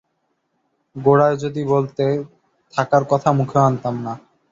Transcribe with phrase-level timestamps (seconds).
[0.95, 2.05] গোড়ায় যদি বলতে,
[2.73, 4.13] থাকার কথা মুখেও আনতাম না।